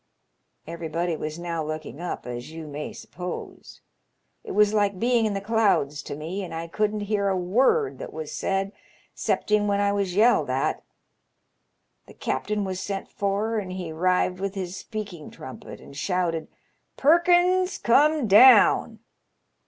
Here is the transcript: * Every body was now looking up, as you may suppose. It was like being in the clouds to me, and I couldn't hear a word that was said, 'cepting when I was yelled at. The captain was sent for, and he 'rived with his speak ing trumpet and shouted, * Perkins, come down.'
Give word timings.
* 0.37 0.45
Every 0.65 0.87
body 0.87 1.15
was 1.15 1.37
now 1.37 1.63
looking 1.63 1.99
up, 2.01 2.25
as 2.25 2.49
you 2.51 2.65
may 2.65 2.91
suppose. 2.91 3.81
It 4.43 4.53
was 4.53 4.73
like 4.73 4.97
being 4.97 5.27
in 5.27 5.35
the 5.35 5.39
clouds 5.41 6.01
to 6.01 6.15
me, 6.15 6.43
and 6.43 6.55
I 6.55 6.65
couldn't 6.67 7.01
hear 7.01 7.27
a 7.29 7.37
word 7.37 7.99
that 7.99 8.11
was 8.11 8.31
said, 8.31 8.71
'cepting 9.13 9.67
when 9.67 9.79
I 9.79 9.91
was 9.91 10.15
yelled 10.15 10.49
at. 10.49 10.81
The 12.07 12.15
captain 12.15 12.63
was 12.63 12.79
sent 12.79 13.09
for, 13.09 13.59
and 13.59 13.71
he 13.73 13.91
'rived 13.91 14.39
with 14.39 14.55
his 14.55 14.75
speak 14.75 15.13
ing 15.13 15.29
trumpet 15.29 15.79
and 15.79 15.95
shouted, 15.95 16.47
* 16.75 16.97
Perkins, 16.97 17.77
come 17.77 18.25
down.' 18.25 19.01